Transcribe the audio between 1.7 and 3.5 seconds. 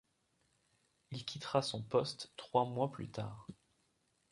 poste trois mois plus tard.